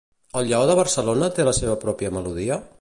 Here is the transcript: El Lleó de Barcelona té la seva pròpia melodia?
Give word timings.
El 0.39 0.47
Lleó 0.51 0.61
de 0.71 0.77
Barcelona 0.79 1.29
té 1.37 1.47
la 1.49 1.55
seva 1.61 1.79
pròpia 1.87 2.13
melodia? 2.19 2.63